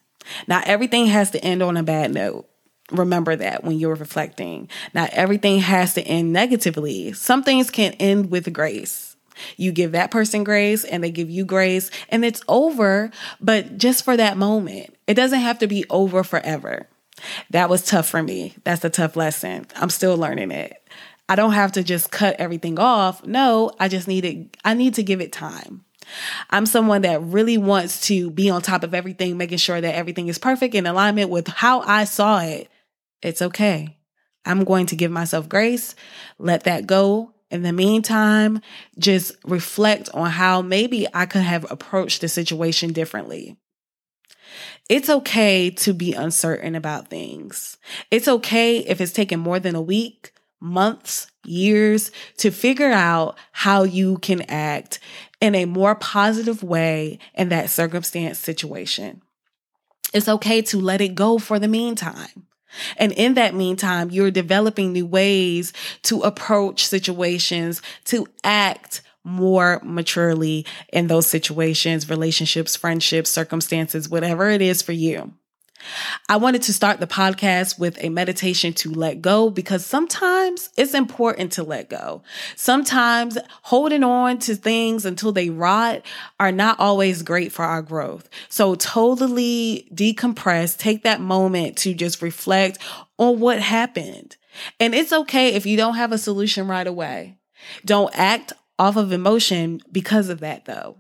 Now, 0.47 0.63
everything 0.65 1.07
has 1.07 1.31
to 1.33 1.45
end 1.45 1.63
on 1.63 1.77
a 1.77 1.83
bad 1.83 2.13
note 2.13 2.49
remember 2.91 3.35
that 3.37 3.65
when 3.65 3.79
you're 3.79 3.95
reflecting. 3.95 4.69
Not 4.93 5.11
everything 5.11 5.61
has 5.61 5.95
to 5.95 6.03
end 6.03 6.33
negatively. 6.33 7.13
Some 7.13 7.43
things 7.43 7.71
can 7.71 7.93
end 7.95 8.31
with 8.31 8.53
grace. 8.53 9.17
You 9.57 9.73
give 9.73 9.93
that 9.93 10.11
person 10.11 10.45
grace 10.45 10.85
and 10.85 11.03
they 11.03 11.11
give 11.11 11.29
you 11.29 11.45
grace 11.45 11.91
and 12.09 12.25
it's 12.25 12.43
over, 12.47 13.11
but 13.41 13.79
just 13.79 14.05
for 14.05 14.17
that 14.17 14.37
moment. 14.37 14.95
It 15.07 15.15
doesn't 15.15 15.41
have 15.41 15.59
to 15.59 15.67
be 15.67 15.85
over 15.91 16.23
forever. 16.23 16.89
That 17.51 17.71
was 17.71 17.85
tough 17.85 18.09
for 18.09 18.23
me. 18.23 18.55
That's 18.65 18.85
a 18.85 18.91
tough 18.91 19.17
lesson. 19.17 19.67
I'm 19.77 19.91
still 19.91 20.17
learning 20.17 20.51
it. 20.51 20.81
I 21.29 21.37
don't 21.37 21.53
have 21.53 21.73
to 21.73 21.83
just 21.83 22.11
cut 22.11 22.37
everything 22.39 22.79
off. 22.79 23.25
No, 23.25 23.71
I 23.81 23.89
just 23.89 24.09
need 24.09 24.25
it. 24.25 24.57
I 24.65 24.75
need 24.75 24.95
to 24.95 25.03
give 25.03 25.21
it 25.21 25.33
time. 25.33 25.85
I'm 26.51 26.67
someone 26.67 27.03
that 27.03 27.23
really 27.23 27.57
wants 27.57 28.09
to 28.09 28.31
be 28.31 28.51
on 28.51 28.61
top 28.61 28.83
of 28.83 28.93
everything, 28.93 29.39
making 29.39 29.59
sure 29.59 29.81
that 29.81 29.95
everything 29.95 30.29
is 30.29 30.39
perfect 30.39 30.75
in 30.75 30.87
alignment 30.87 31.31
with 31.31 31.49
how 31.49 31.81
I 31.81 32.05
saw 32.05 32.41
it 32.41 32.71
it's 33.25 33.41
okay. 33.43 33.97
I'm 34.45 34.65
going 34.65 34.87
to 34.87 34.97
give 34.97 35.11
myself 35.11 35.49
grace, 35.49 35.97
let 36.39 36.65
that 36.65 36.87
go. 36.87 37.33
In 37.51 37.63
the 37.63 37.73
meantime, 37.73 38.61
just 38.99 39.33
reflect 39.45 40.11
on 40.13 40.29
how 40.31 40.61
maybe 40.61 41.07
I 41.15 41.25
could 41.25 41.43
have 41.43 41.71
approached 41.71 42.21
the 42.21 42.29
situation 42.29 42.93
differently. 42.93 43.57
It's 44.91 45.09
okay 45.09 45.71
to 45.71 45.95
be 45.95 46.13
uncertain 46.13 46.75
about 46.75 47.09
things. 47.09 47.79
It's 48.11 48.29
okay 48.29 48.79
if 48.79 49.01
it's 49.01 49.13
taken 49.13 49.41
more 49.41 49.61
than 49.61 49.75
a 49.75 49.81
week, 49.81 50.34
months, 50.61 51.27
years 51.45 52.11
to 52.39 52.51
figure 52.51 52.93
out 52.93 53.37
how 53.53 53.83
you 53.83 54.19
can 54.19 54.43
act 54.43 54.99
in 55.41 55.55
a 55.55 55.67
more 55.67 55.95
positive 55.95 56.63
way 56.63 57.19
in 57.35 57.51
that 57.51 57.71
circumstance 57.71 58.39
situation. 58.39 59.21
It's 60.13 60.29
okay 60.29 60.63
to 60.63 60.81
let 60.81 61.01
it 61.01 61.15
go 61.15 61.39
for 61.39 61.59
the 61.59 61.69
meantime. 61.69 62.47
And 62.97 63.13
in 63.13 63.35
that 63.35 63.55
meantime, 63.55 64.11
you're 64.11 64.31
developing 64.31 64.93
new 64.93 65.07
ways 65.07 65.73
to 66.05 66.23
approach 66.23 66.87
situations, 66.87 67.83
to 68.07 68.27
act 68.43 69.03
more 69.25 69.81
maturely 69.85 70.67
in 70.93 71.07
those 71.07 71.27
situations, 71.27 72.11
relationships, 72.11 72.77
friendships, 72.77 73.31
circumstances, 73.31 74.09
whatever 74.09 74.51
it 74.51 74.61
is 74.61 74.83
for 74.83 74.93
you. 74.93 75.33
I 76.29 76.37
wanted 76.37 76.63
to 76.63 76.73
start 76.73 77.01
the 77.01 77.07
podcast 77.07 77.79
with 77.79 77.97
a 78.03 78.09
meditation 78.09 78.73
to 78.75 78.93
let 78.93 79.21
go 79.21 79.51
because 79.51 79.85
sometimes 79.85 80.71
it's 80.77 80.95
important 80.95 81.53
to 81.53 81.63
let 81.63 81.91
go. 81.91 82.23
Sometimes 82.57 83.39
holding 83.63 84.05
on 84.05 84.39
to 84.41 84.55
things 84.55 85.05
until 85.05 85.33
they 85.33 85.51
rot 85.51 86.03
are 86.41 86.53
not 86.53 86.81
always 86.81 87.23
great 87.23 87.53
for 87.53 87.65
our 87.65 87.83
growth. 87.83 88.29
So 88.49 88.75
totally 88.75 89.89
decompress, 89.95 90.77
take 90.77 91.03
that 91.03 91.21
moment 91.21 91.77
to 91.79 91.95
just 91.95 92.23
reflect 92.23 92.79
on 93.19 93.41
what 93.41 93.61
happened. 93.61 94.37
And 94.79 94.95
it's 94.95 95.13
okay 95.13 95.55
if 95.55 95.67
you 95.67 95.77
don't 95.77 95.97
have 95.97 96.13
a 96.13 96.19
solution 96.19 96.69
right 96.69 96.87
away. 96.87 97.39
Don't 97.85 98.17
act 98.17 98.53
off 98.79 98.97
of 98.97 99.13
emotion 99.13 99.81
because 99.91 100.29
of 100.29 100.41
that 100.41 100.65
though. 100.65 100.99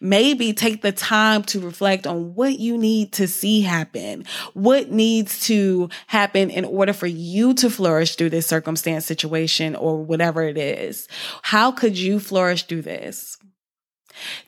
Maybe 0.00 0.52
take 0.52 0.82
the 0.82 0.92
time 0.92 1.42
to 1.44 1.60
reflect 1.60 2.06
on 2.06 2.34
what 2.34 2.58
you 2.58 2.78
need 2.78 3.12
to 3.14 3.28
see 3.28 3.62
happen, 3.62 4.24
what 4.52 4.90
needs 4.90 5.40
to 5.46 5.88
happen 6.06 6.50
in 6.50 6.64
order 6.64 6.92
for 6.92 7.06
you 7.06 7.54
to 7.54 7.70
flourish 7.70 8.16
through 8.16 8.30
this 8.30 8.46
circumstance, 8.46 9.06
situation, 9.06 9.76
or 9.76 10.02
whatever 10.02 10.42
it 10.42 10.58
is. 10.58 11.08
How 11.42 11.72
could 11.72 11.98
you 11.98 12.20
flourish 12.20 12.64
through 12.64 12.82
this? 12.82 13.38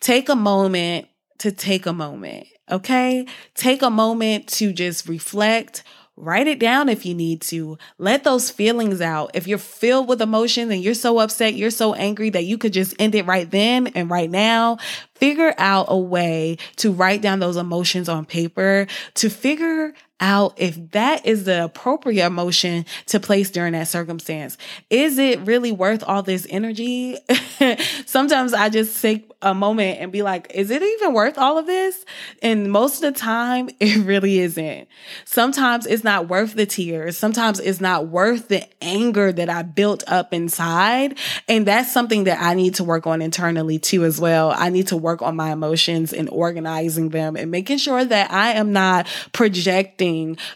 Take 0.01 0.29
a 0.29 0.37
moment 0.37 1.09
to 1.39 1.53
take 1.53 1.87
a 1.87 1.93
moment. 1.93 2.47
Okay. 2.71 3.27
Take 3.55 3.83
a 3.83 3.91
moment 3.91 4.49
to 4.49 4.73
just 4.73 5.09
reflect, 5.09 5.85
Write 6.19 6.47
it 6.47 6.59
down 6.59 6.89
if 6.89 7.05
you 7.05 7.15
need 7.15 7.43
to. 7.43 7.77
Let 7.99 8.25
those 8.25 8.51
feelings 8.51 9.03
out. 9.03 9.33
If 9.35 9.47
you're 9.47 9.59
filled 9.59 10.09
with 10.09 10.23
emotions 10.23 10.73
and 10.73 10.83
you're 10.83 10.95
so 10.95 11.19
upset, 11.19 11.55
you're 11.55 11.71
so 11.71 11.93
angry 11.93 12.31
that 12.31 12.45
you 12.45 12.57
could 12.57 12.73
just 12.73 12.95
end 12.99 13.15
it 13.15 13.27
right 13.27 13.51
then 13.51 13.89
and 13.89 14.09
right 14.09 14.31
now, 14.31 14.79
figure 15.15 15.55
out 15.59 15.87
a 15.89 15.99
way 15.99 16.57
to 16.77 16.91
write 16.91 17.21
down 17.21 17.39
those 17.39 17.59
emotions 17.59 18.09
on 18.09 18.25
paper 18.25 18.87
to 19.15 19.29
figure 19.29 19.93
out 20.21 20.55
if 20.57 20.93
that 20.93 21.27
is 21.27 21.45
the 21.45 21.65
appropriate 21.65 22.27
emotion 22.27 22.87
to 23.07 23.21
place 23.21 23.51
during 23.51 23.73
that 23.73 23.89
circumstance. 23.89 24.57
Is 24.91 25.19
it 25.19 25.41
really 25.41 25.73
worth 25.73 26.03
all 26.05 26.23
this 26.23 26.47
energy? 26.49 27.19
Sometimes 28.07 28.55
I 28.55 28.69
just 28.69 29.01
take 29.03 29.31
a 29.43 29.55
moment 29.55 30.01
and 30.01 30.11
be 30.11 30.23
like, 30.23 30.51
is 30.55 30.71
it 30.71 30.83
even 30.83 31.13
worth 31.13 31.37
all 31.37 31.59
of 31.59 31.67
this? 31.67 32.05
And 32.43 32.73
most 32.73 33.03
of 33.03 33.13
the 33.13 33.19
time, 33.19 33.69
it 33.81 34.05
really 34.05 34.39
isn't. 34.39 34.89
Sometimes 35.25 35.87
it's 35.87 36.05
not 36.05 36.29
worth 36.29 36.55
the 36.55 36.67
tears. 36.67 37.19
Sometimes 37.19 37.61
it's 37.61 37.81
not 37.81 38.09
worth 38.09 38.49
the 38.49 38.67
anger 38.83 39.33
that 39.33 39.51
I 39.51 39.63
built 39.63 40.03
up 40.07 40.33
inside. 40.33 41.19
And 41.49 41.67
that's 41.67 41.93
something 41.93 42.25
that 42.25 42.41
I 42.41 42.55
need 42.55 42.77
to 42.77 42.85
work 42.85 43.07
on 43.07 43.21
internally 43.21 43.79
too, 43.79 44.05
as 44.05 44.21
well. 44.21 44.53
I 44.57 44.71
need 44.71 44.89
to 44.89 44.97
work 44.97 45.21
on 45.21 45.37
my 45.37 45.53
emotions 45.53 46.13
and 46.13 46.29
organizing 46.31 47.11
them 47.11 47.37
and 47.37 47.51
making 47.51 47.79
sure 47.79 48.05
that 48.05 48.31
I 48.31 48.53
am 48.53 48.73
not 48.73 49.07
projecting 49.33 50.06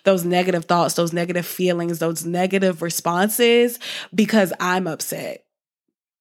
those 0.04 0.24
negative 0.24 0.64
thoughts, 0.66 0.94
those 0.94 1.12
negative 1.12 1.46
feelings, 1.46 1.98
those 1.98 2.24
negative 2.24 2.82
responses 2.82 3.78
because 4.14 4.52
I'm 4.60 4.86
upset 4.86 5.44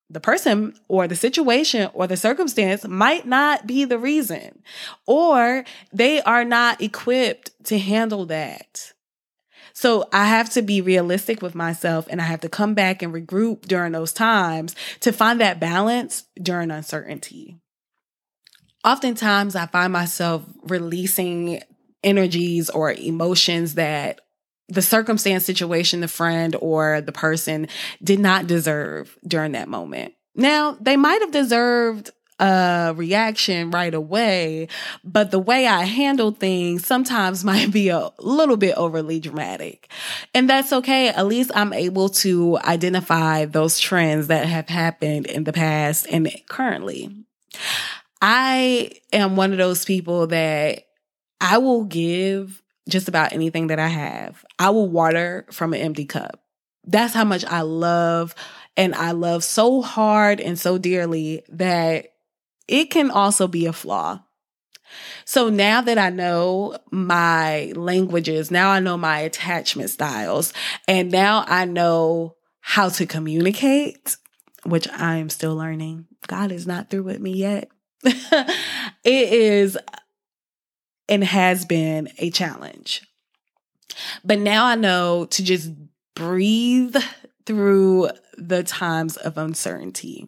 the 0.10 0.20
person 0.20 0.74
or 0.88 1.08
the 1.08 1.16
situation 1.16 1.90
or 1.94 2.08
the 2.08 2.18
circumstance 2.18 2.88
might 2.88 3.28
not 3.28 3.68
be 3.68 3.86
the 3.86 4.00
reason, 4.00 4.64
or 5.06 5.64
they 5.94 6.22
are 6.22 6.44
not 6.44 6.82
equipped 6.82 7.52
to 7.66 7.78
handle 7.78 8.26
that. 8.26 8.94
So 9.74 10.10
I 10.12 10.26
have 10.26 10.50
to 10.52 10.62
be 10.62 10.82
realistic 10.82 11.42
with 11.42 11.56
myself 11.56 12.08
and 12.10 12.20
I 12.20 12.26
have 12.26 12.42
to 12.42 12.50
come 12.50 12.74
back 12.74 13.02
and 13.02 13.14
regroup 13.14 13.62
during 13.62 13.92
those 13.92 14.12
times 14.12 14.76
to 15.02 15.14
find 15.14 15.40
that 15.40 15.60
balance 15.60 16.26
during 16.42 16.72
uncertainty. 16.72 17.58
Oftentimes 18.84 19.56
I 19.56 19.68
find 19.68 19.94
myself 19.94 20.44
releasing 20.64 21.62
energies 22.04 22.70
or 22.70 22.92
emotions 22.92 23.76
that 23.76 24.22
the 24.68 24.82
circumstance, 24.82 25.46
situation, 25.46 26.00
the 26.00 26.08
friend 26.08 26.56
or 26.60 27.02
the 27.02 27.12
person 27.12 27.68
did 28.04 28.20
not 28.20 28.48
deserve 28.48 29.18
during 29.28 29.54
that 29.54 29.68
moment. 29.68 30.14
Now, 30.36 30.78
they 30.80 30.96
might 30.96 31.22
have 31.22 31.32
deserved 31.32 32.12
a 32.40 32.94
reaction 32.96 33.72
right 33.72 33.94
away, 33.94 34.70
but 35.04 35.32
the 35.32 35.40
way 35.40 35.68
I 35.68 35.84
handle 35.84 36.32
things 36.32 36.86
sometimes 36.86 37.44
might 37.44 37.72
be 37.72 37.90
a 37.90 38.10
little 38.20 38.58
bit 38.58 38.76
overly 38.76 39.20
dramatic. 39.20 39.92
And 40.34 40.50
that's 40.50 40.72
okay. 40.72 41.10
At 41.10 41.28
least 41.28 41.52
I'm 41.54 41.74
able 41.74 42.10
to 42.10 42.58
identify 42.60 43.46
those 43.46 43.80
trends 43.80 44.28
that 44.28 44.46
have 44.46 44.70
happened 44.70 45.26
in 45.26 45.44
the 45.44 45.54
past 45.54 46.08
and 46.10 46.32
currently. 46.48 47.26
I 48.22 48.92
am 49.12 49.36
one 49.36 49.52
of 49.52 49.58
those 49.58 49.86
people 49.86 50.28
that 50.28 50.86
I 51.42 51.58
will 51.58 51.86
give 51.86 52.62
just 52.88 53.08
about 53.08 53.34
anything 53.34 53.68
that 53.68 53.80
I 53.80 53.88
have. 53.88 54.44
I 54.58 54.72
will 54.72 54.90
water 54.90 55.46
from 55.52 55.74
an 55.74 55.82
empty 55.82 56.06
cup. 56.06 56.42
That's 56.86 57.14
how 57.14 57.24
much 57.24 57.46
I 57.46 57.62
love 57.62 58.34
and 58.76 58.96
I 58.96 59.12
love 59.12 59.44
so 59.44 59.82
hard 59.82 60.40
and 60.40 60.58
so 60.58 60.78
dearly 60.78 61.44
that 61.50 62.14
it 62.68 62.86
can 62.92 63.12
also 63.12 63.48
be 63.48 63.66
a 63.66 63.74
flaw. 63.74 64.24
So 65.26 65.50
now 65.50 65.82
that 65.82 65.98
I 65.98 66.10
know 66.10 66.78
my 66.92 67.74
languages, 67.76 68.50
now 68.50 68.72
I 68.72 68.80
know 68.80 68.98
my 68.98 69.20
attachment 69.20 69.92
styles, 69.92 70.54
and 70.88 71.12
now 71.12 71.46
I 71.48 71.66
know 71.66 72.36
how 72.60 72.90
to 72.90 73.06
communicate, 73.06 74.18
which 74.64 74.88
I 74.90 75.18
am 75.18 75.30
still 75.30 75.56
learning. 75.56 76.08
God 76.28 76.52
is 76.52 76.66
not 76.66 76.90
through 76.90 77.04
with 77.04 77.20
me 77.20 77.34
yet. 77.34 77.70
it 78.04 78.54
is 79.04 79.78
and 81.10 81.24
has 81.24 81.66
been 81.66 82.10
a 82.20 82.30
challenge. 82.30 83.02
But 84.24 84.40
now 84.40 84.66
I 84.66 84.76
know 84.76 85.26
to 85.32 85.44
just 85.44 85.72
breathe 86.16 86.96
through 87.46 88.10
the 88.38 88.64
times 88.64 89.18
of 89.18 89.38
uncertainty. 89.38 90.28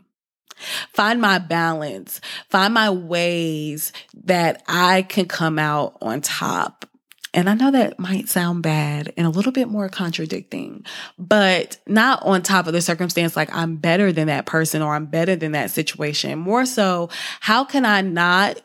Find 0.93 1.21
my 1.21 1.39
balance, 1.39 2.21
find 2.49 2.73
my 2.73 2.89
ways 2.89 3.91
that 4.25 4.61
I 4.67 5.03
can 5.03 5.25
come 5.25 5.57
out 5.57 5.97
on 6.01 6.21
top. 6.21 6.85
And 7.33 7.49
I 7.49 7.53
know 7.53 7.71
that 7.71 7.97
might 7.97 8.27
sound 8.27 8.61
bad 8.61 9.13
and 9.15 9.25
a 9.25 9.29
little 9.29 9.53
bit 9.53 9.69
more 9.69 9.87
contradicting, 9.87 10.85
but 11.17 11.77
not 11.87 12.21
on 12.23 12.41
top 12.41 12.67
of 12.67 12.73
the 12.73 12.81
circumstance 12.81 13.37
like 13.37 13.53
I'm 13.55 13.77
better 13.77 14.11
than 14.11 14.27
that 14.27 14.45
person 14.45 14.81
or 14.81 14.93
I'm 14.93 15.05
better 15.05 15.35
than 15.35 15.53
that 15.53 15.71
situation. 15.71 16.37
More 16.39 16.65
so, 16.65 17.09
how 17.39 17.63
can 17.63 17.85
I 17.85 18.01
not 18.01 18.59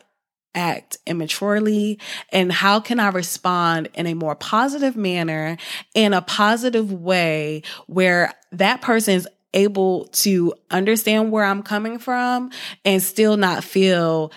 act 0.57 0.97
immaturely? 1.05 1.99
And 2.31 2.51
how 2.51 2.79
can 2.79 2.99
I 2.99 3.09
respond 3.09 3.89
in 3.93 4.07
a 4.07 4.15
more 4.15 4.35
positive 4.35 4.97
manner 4.97 5.57
in 5.93 6.13
a 6.13 6.21
positive 6.21 6.91
way 6.91 7.61
where 7.85 8.33
that 8.51 8.81
person's 8.81 9.27
able 9.53 10.05
to 10.07 10.53
understand 10.69 11.31
where 11.31 11.45
I'm 11.45 11.63
coming 11.63 11.99
from 11.99 12.51
and 12.83 13.01
still 13.01 13.37
not 13.37 13.63
feel 13.63 14.31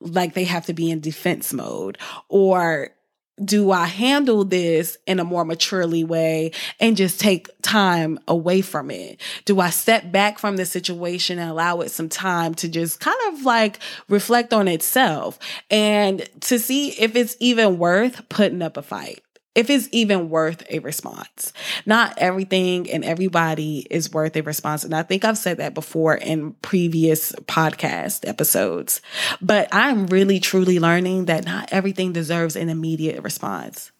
like 0.00 0.34
they 0.34 0.44
have 0.44 0.66
to 0.66 0.72
be 0.72 0.90
in 0.90 1.00
defense 1.00 1.52
mode? 1.52 1.98
Or 2.28 2.95
do 3.44 3.70
I 3.70 3.86
handle 3.86 4.44
this 4.44 4.96
in 5.06 5.20
a 5.20 5.24
more 5.24 5.44
maturely 5.44 6.04
way 6.04 6.52
and 6.80 6.96
just 6.96 7.20
take 7.20 7.48
time 7.62 8.18
away 8.26 8.62
from 8.62 8.90
it? 8.90 9.20
Do 9.44 9.60
I 9.60 9.70
step 9.70 10.10
back 10.10 10.38
from 10.38 10.56
the 10.56 10.64
situation 10.64 11.38
and 11.38 11.50
allow 11.50 11.80
it 11.80 11.90
some 11.90 12.08
time 12.08 12.54
to 12.56 12.68
just 12.68 13.00
kind 13.00 13.18
of 13.28 13.44
like 13.44 13.78
reflect 14.08 14.52
on 14.52 14.68
itself 14.68 15.38
and 15.70 16.28
to 16.42 16.58
see 16.58 16.90
if 16.90 17.14
it's 17.16 17.36
even 17.40 17.78
worth 17.78 18.28
putting 18.28 18.62
up 18.62 18.76
a 18.76 18.82
fight? 18.82 19.22
If 19.56 19.70
it's 19.70 19.88
even 19.90 20.28
worth 20.28 20.62
a 20.70 20.78
response. 20.80 21.52
Not 21.86 22.16
everything 22.18 22.90
and 22.90 23.04
everybody 23.04 23.86
is 23.90 24.12
worth 24.12 24.36
a 24.36 24.42
response. 24.42 24.84
And 24.84 24.94
I 24.94 25.02
think 25.02 25.24
I've 25.24 25.38
said 25.38 25.56
that 25.56 25.72
before 25.74 26.14
in 26.14 26.52
previous 26.60 27.32
podcast 27.32 28.28
episodes. 28.28 29.00
But 29.40 29.68
I'm 29.72 30.06
really 30.08 30.38
truly 30.38 30.78
learning 30.78 31.24
that 31.24 31.46
not 31.46 31.72
everything 31.72 32.12
deserves 32.12 32.54
an 32.54 32.68
immediate 32.68 33.22
response. 33.24 33.90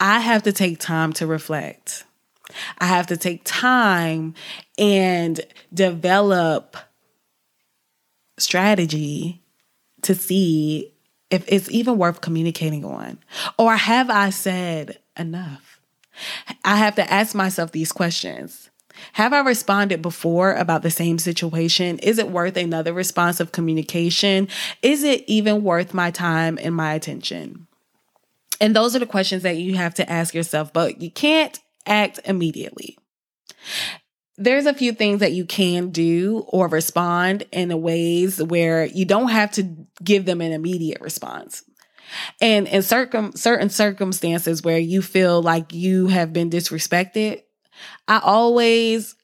I 0.00 0.20
have 0.20 0.42
to 0.44 0.52
take 0.52 0.80
time 0.80 1.12
to 1.14 1.26
reflect. 1.26 2.04
I 2.78 2.86
have 2.86 3.08
to 3.08 3.18
take 3.18 3.42
time 3.44 4.34
and 4.78 5.38
develop 5.74 6.76
strategy 8.38 9.42
to 10.02 10.14
see 10.14 10.94
if 11.30 11.44
it's 11.48 11.70
even 11.70 11.98
worth 11.98 12.20
communicating 12.20 12.84
on? 12.84 13.18
Or 13.58 13.76
have 13.76 14.10
I 14.10 14.30
said 14.30 14.98
enough? 15.18 15.80
I 16.64 16.76
have 16.76 16.94
to 16.96 17.12
ask 17.12 17.34
myself 17.34 17.72
these 17.72 17.92
questions. 17.92 18.70
Have 19.12 19.32
I 19.32 19.40
responded 19.40 20.00
before 20.00 20.54
about 20.54 20.82
the 20.82 20.90
same 20.90 21.18
situation? 21.18 21.98
Is 21.98 22.18
it 22.18 22.30
worth 22.30 22.56
another 22.56 22.92
response 22.92 23.40
of 23.40 23.52
communication? 23.52 24.48
Is 24.82 25.02
it 25.02 25.24
even 25.26 25.62
worth 25.62 25.92
my 25.92 26.10
time 26.10 26.58
and 26.62 26.74
my 26.74 26.94
attention? 26.94 27.66
And 28.58 28.74
those 28.74 28.96
are 28.96 28.98
the 28.98 29.06
questions 29.06 29.42
that 29.42 29.58
you 29.58 29.76
have 29.76 29.94
to 29.94 30.10
ask 30.10 30.34
yourself, 30.34 30.72
but 30.72 31.02
you 31.02 31.10
can't 31.10 31.58
act 31.84 32.20
immediately 32.24 32.96
there's 34.38 34.66
a 34.66 34.74
few 34.74 34.92
things 34.92 35.20
that 35.20 35.32
you 35.32 35.44
can 35.44 35.90
do 35.90 36.44
or 36.48 36.68
respond 36.68 37.44
in 37.52 37.80
ways 37.80 38.42
where 38.42 38.84
you 38.84 39.04
don't 39.04 39.28
have 39.28 39.52
to 39.52 39.62
give 40.02 40.24
them 40.24 40.40
an 40.40 40.52
immediate 40.52 41.00
response. 41.00 41.64
And 42.40 42.68
in 42.68 42.82
circum, 42.82 43.32
certain 43.34 43.70
circumstances 43.70 44.62
where 44.62 44.78
you 44.78 45.02
feel 45.02 45.42
like 45.42 45.72
you 45.72 46.06
have 46.08 46.32
been 46.32 46.50
disrespected, 46.50 47.42
I 48.06 48.18
always 48.18 49.16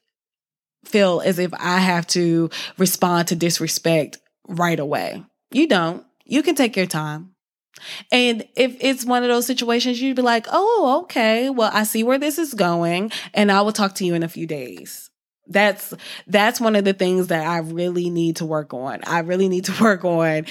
feel 0.85 1.21
as 1.23 1.39
if 1.39 1.53
I 1.53 1.79
have 1.79 2.07
to 2.07 2.49
respond 2.77 3.29
to 3.29 3.35
disrespect 3.35 4.17
right 4.47 4.79
away. 4.79 5.23
You 5.51 5.67
don't. 5.67 6.05
You 6.25 6.43
can 6.43 6.55
take 6.55 6.75
your 6.75 6.85
time. 6.85 7.32
And 8.11 8.45
if 8.55 8.77
it's 8.79 9.05
one 9.05 9.23
of 9.23 9.29
those 9.29 9.45
situations, 9.45 10.01
you'd 10.01 10.15
be 10.15 10.21
like, 10.21 10.47
oh, 10.51 11.01
okay, 11.03 11.49
well, 11.49 11.71
I 11.73 11.83
see 11.83 12.03
where 12.03 12.19
this 12.19 12.37
is 12.37 12.53
going, 12.53 13.11
and 13.33 13.51
I 13.51 13.61
will 13.61 13.71
talk 13.71 13.95
to 13.95 14.05
you 14.05 14.13
in 14.13 14.23
a 14.23 14.29
few 14.29 14.47
days. 14.47 15.09
That's 15.45 15.93
that's 16.25 16.61
one 16.61 16.75
of 16.77 16.85
the 16.85 16.93
things 16.93 17.27
that 17.27 17.45
I 17.45 17.57
really 17.57 18.09
need 18.09 18.37
to 18.37 18.45
work 18.45 18.73
on. 18.73 19.01
I 19.05 19.19
really 19.19 19.49
need 19.49 19.65
to 19.65 19.73
work 19.83 20.05
on 20.05 20.45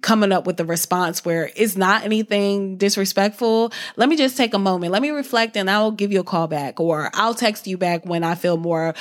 coming 0.00 0.30
up 0.30 0.46
with 0.46 0.60
a 0.60 0.64
response 0.64 1.24
where 1.24 1.50
it's 1.56 1.76
not 1.76 2.04
anything 2.04 2.76
disrespectful. 2.76 3.72
Let 3.96 4.08
me 4.08 4.16
just 4.16 4.36
take 4.36 4.54
a 4.54 4.58
moment. 4.58 4.92
Let 4.92 5.02
me 5.02 5.10
reflect 5.10 5.56
and 5.56 5.68
I'll 5.68 5.90
give 5.90 6.12
you 6.12 6.20
a 6.20 6.24
call 6.24 6.46
back 6.46 6.78
or 6.78 7.10
I'll 7.14 7.34
text 7.34 7.66
you 7.66 7.76
back 7.76 8.04
when 8.04 8.22
I 8.22 8.36
feel 8.36 8.56
more 8.56 8.94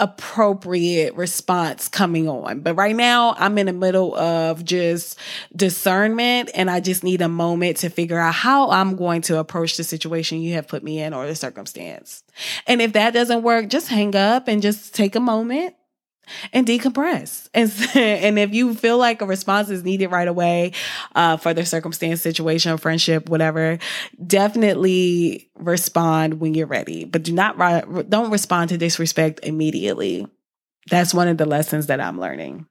appropriate 0.00 1.14
response 1.14 1.88
coming 1.88 2.28
on. 2.28 2.60
But 2.60 2.74
right 2.74 2.96
now, 2.96 3.34
I'm 3.38 3.56
in 3.58 3.66
the 3.66 3.72
middle 3.72 4.14
of 4.16 4.64
just 4.64 5.18
discernment 5.54 6.50
and 6.54 6.68
I 6.68 6.80
just 6.80 7.04
need 7.04 7.22
a 7.22 7.28
moment 7.28 7.78
to 7.78 7.90
figure 7.90 8.18
out 8.18 8.34
how 8.34 8.70
I'm 8.70 8.96
going 8.96 9.22
to 9.22 9.38
approach 9.38 9.76
the 9.76 9.84
situation 9.84 10.40
you 10.40 10.54
have 10.54 10.66
put 10.66 10.82
me 10.82 11.00
in 11.00 11.14
or 11.14 11.26
the 11.26 11.36
circumstance. 11.36 12.24
And 12.66 12.82
if 12.82 12.94
that 12.94 13.14
doesn't 13.14 13.42
work, 13.42 13.68
just 13.68 13.88
hang 13.88 14.16
up 14.16 14.48
and 14.48 14.62
just 14.62 14.94
take 14.94 15.14
a 15.14 15.20
moment 15.20 15.74
and 16.52 16.66
decompress. 16.66 17.48
And, 17.54 17.72
and 17.94 18.38
if 18.38 18.52
you 18.54 18.74
feel 18.74 18.98
like 18.98 19.22
a 19.22 19.26
response 19.26 19.70
is 19.70 19.84
needed 19.84 20.08
right 20.08 20.28
away 20.28 20.72
uh, 21.14 21.36
for 21.36 21.54
the 21.54 21.64
circumstance, 21.64 22.20
situation, 22.20 22.76
friendship, 22.76 23.28
whatever, 23.28 23.78
definitely 24.24 25.50
respond 25.56 26.40
when 26.40 26.54
you're 26.54 26.66
ready. 26.66 27.04
But 27.04 27.22
do 27.22 27.32
not 27.32 27.58
don't 28.08 28.30
respond 28.30 28.70
to 28.70 28.78
disrespect 28.78 29.40
immediately. 29.42 30.26
That's 30.90 31.14
one 31.14 31.28
of 31.28 31.38
the 31.38 31.46
lessons 31.46 31.86
that 31.86 32.00
I'm 32.00 32.20
learning. 32.20 32.66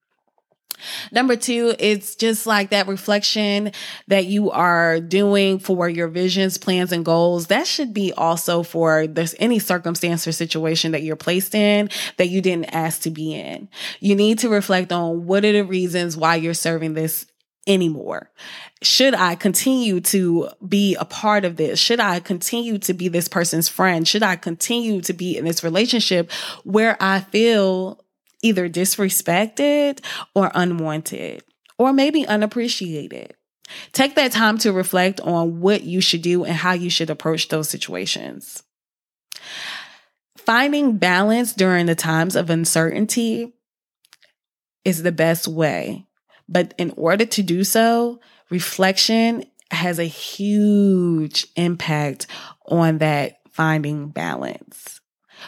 Number 1.12 1.36
two, 1.36 1.76
it's 1.80 2.16
just 2.16 2.46
like 2.46 2.70
that 2.70 2.88
reflection 2.88 3.72
that 4.08 4.26
you 4.26 4.52
are 4.52 5.00
doing 5.00 5.60
for 5.60 5.90
your 5.90 6.08
visions, 6.08 6.58
plans, 6.58 6.92
and 6.92 7.06
goals. 7.06 7.48
That 7.48 7.68
should 7.68 7.94
be 7.94 8.14
also 8.14 8.64
for 8.64 9.08
there's 9.08 9.36
any 9.40 9.60
circumstance 9.60 10.28
or 10.28 10.32
situation 10.32 10.92
that 10.92 11.04
you're 11.04 11.16
placed 11.16 11.56
in 11.56 11.90
that 12.18 12.30
you 12.30 12.42
didn't 12.42 12.74
ask 12.74 13.02
to 13.04 13.10
be 13.10 13.34
in. 13.34 13.70
You 14.00 14.16
need 14.16 14.40
to 14.40 14.50
reflect 14.50 14.92
on 14.92 15.26
what 15.26 15.46
are 15.46 15.52
the 15.52 15.64
reasons 15.64 16.18
why 16.18 16.36
you're 16.36 16.54
serving 16.54 16.94
this 16.94 17.26
anymore? 17.68 18.30
Should 18.82 19.16
I 19.16 19.36
continue 19.36 20.02
to 20.02 20.50
be 20.68 20.96
a 20.96 21.06
part 21.06 21.46
of 21.46 21.56
this? 21.56 21.80
Should 21.80 22.00
I 22.00 22.20
continue 22.20 22.78
to 22.80 22.94
be 22.94 23.08
this 23.08 23.28
person's 23.28 23.70
friend? 23.70 24.08
Should 24.08 24.24
I 24.24 24.36
continue 24.36 25.02
to 25.02 25.14
be 25.14 25.38
in 25.38 25.46
this 25.46 25.64
relationship 25.64 26.32
where 26.64 26.98
I 27.00 27.22
feel 27.22 28.03
either 28.44 28.70
disrespected 28.70 30.04
or 30.36 30.52
unwanted, 30.54 31.44
or 31.80 31.92
maybe 31.92 32.28
unappreciated. 32.28 33.34
Take 33.94 34.16
that 34.16 34.32
time 34.32 34.58
to 34.60 34.72
reflect 34.72 35.20
on 35.22 35.60
what 35.60 35.84
you 35.84 36.02
should 36.02 36.22
do 36.22 36.44
and 36.44 36.56
how 36.56 36.74
you 36.74 36.90
should 36.90 37.10
approach 37.10 37.48
those 37.48 37.70
situations. 37.70 38.62
Finding 40.38 40.98
balance 40.98 41.54
during 41.54 41.86
the 41.86 41.96
times 41.96 42.36
of 42.36 42.50
uncertainty 42.50 43.54
is 44.84 45.04
the 45.04 45.12
best 45.12 45.48
way. 45.48 46.06
But 46.50 46.74
in 46.78 46.94
order 46.98 47.26
to 47.26 47.42
do 47.42 47.64
so, 47.64 48.20
reflection 48.50 49.46
has 49.72 49.98
a 49.98 50.04
huge 50.04 51.48
impact 51.56 52.28
on 52.68 52.98
that 53.00 53.38
finding 53.50 54.10
balance. 54.10 55.00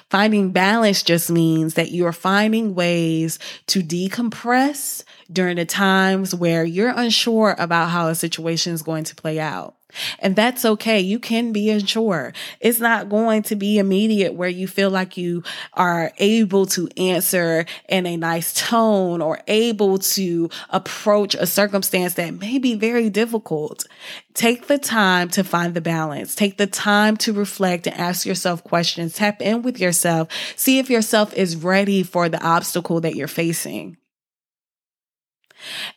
Finding 0.10 0.52
balance 0.52 1.04
just 1.04 1.30
means 1.30 1.76
that 1.76 1.92
you're 1.92 2.12
finding 2.12 2.76
ways 2.76 3.40
to 3.68 3.82
decompress 3.82 5.04
during 5.32 5.58
the 5.58 5.66
times 5.66 6.34
where 6.34 6.64
you're 6.64 6.94
unsure 6.96 7.56
about 7.58 7.90
how 7.90 8.08
a 8.08 8.16
situation 8.16 8.74
is 8.74 8.82
going 8.82 9.04
to 9.06 9.16
play 9.16 9.40
out. 9.40 9.76
And 10.20 10.36
that's 10.36 10.66
okay. 10.66 11.00
You 11.00 11.20
can 11.20 11.52
be 11.52 11.70
unsure. 11.70 12.34
It's 12.60 12.80
not 12.80 13.10
going 13.10 13.44
to 13.44 13.56
be 13.56 13.78
immediate 13.78 14.34
where 14.34 14.50
you 14.50 14.68
feel 14.68 14.90
like 14.90 15.18
you 15.18 15.44
are 15.74 16.12
able 16.18 16.66
to 16.68 16.90
answer 16.98 17.66
in 17.90 18.06
a 18.06 18.18
nice 18.18 18.54
tone 18.54 19.22
or 19.22 19.42
able 19.48 20.00
to 20.00 20.50
approach 20.70 21.36
a 21.36 21.48
circumstance 21.48 22.16
that 22.16 22.40
may 22.40 22.58
be 22.58 22.76
very 22.76 23.10
difficult. 23.10 23.86
Take 24.34 24.68
the 24.68 24.78
time 24.78 25.30
to 25.30 25.44
find 25.44 25.74
the 25.74 25.82
balance. 25.82 26.36
Take 26.36 26.58
the 26.58 26.68
time 26.68 27.18
to 27.18 27.34
reflect 27.34 27.88
and 27.88 27.96
ask 27.96 28.26
yourself 28.26 28.64
questions. 28.64 29.16
Tap 29.16 29.42
in 29.42 29.62
with 29.62 29.80
yourself. 29.80 30.28
See 30.56 30.80
if 30.80 30.90
yourself 30.90 31.34
is 31.34 31.56
ready 31.56 32.04
for 32.04 32.28
the 32.28 32.44
obstacle 32.44 33.02
that 33.02 33.16
you're 33.16 33.28
facing. 33.28 33.98